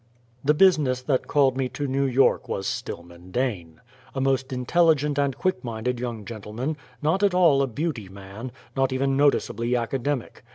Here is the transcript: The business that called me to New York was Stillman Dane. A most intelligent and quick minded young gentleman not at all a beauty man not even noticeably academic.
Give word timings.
The 0.43 0.55
business 0.55 1.03
that 1.03 1.27
called 1.27 1.55
me 1.55 1.69
to 1.69 1.85
New 1.85 2.05
York 2.05 2.49
was 2.49 2.65
Stillman 2.65 3.29
Dane. 3.29 3.81
A 4.15 4.19
most 4.19 4.51
intelligent 4.51 5.19
and 5.19 5.37
quick 5.37 5.63
minded 5.63 5.99
young 5.99 6.25
gentleman 6.25 6.75
not 7.03 7.21
at 7.21 7.35
all 7.35 7.61
a 7.61 7.67
beauty 7.67 8.09
man 8.09 8.51
not 8.75 8.91
even 8.91 9.15
noticeably 9.15 9.75
academic. 9.75 10.41